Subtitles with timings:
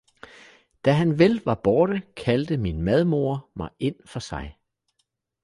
[0.85, 4.57] Da han vel var borte, kaldte min madmoder mig ind for sig